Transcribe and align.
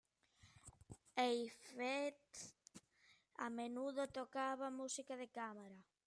Heifetz 1.15 2.55
a 3.45 3.47
menudo 3.59 4.01
tocaba 4.17 4.71
música 4.81 5.13
de 5.21 5.27
cámara. 5.37 5.77